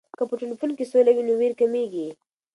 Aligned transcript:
که 0.17 0.23
په 0.29 0.33
ټولنه 0.39 0.73
کې 0.77 0.89
سوله 0.91 1.11
وي، 1.13 1.23
نو 1.27 1.33
ویر 1.39 1.53
کمېږي. 1.59 2.07